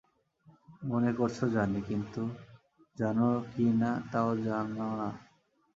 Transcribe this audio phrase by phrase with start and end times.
[0.81, 2.21] মনে করছ জানি, কিন্তু
[2.97, 3.19] জান
[3.51, 4.87] কি না তাও জান না।